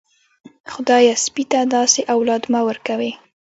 خدايه 0.71 1.13
سپي 1.25 1.43
ته 1.51 1.59
داسې 1.75 2.01
اولاد 2.15 2.43
مه 2.51 2.59
ورکوې. 2.67 3.11